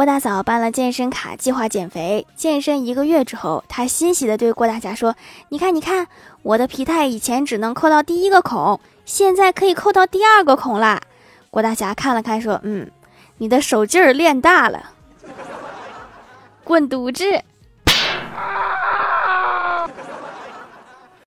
[0.00, 5.14] 郭大嫂办了健身卡计划减肥健身一个月之后她欣喜地对郭大侠说
[5.50, 6.06] 你看你看
[6.40, 11.02] 我的皮带以前只能扣到第一个孔现在可以扣到第二个孔啦
[11.50, 12.90] 郭大侠看了看说嗯
[13.36, 14.92] 你的手劲儿练大了。
[16.64, 17.42] 滚犊子！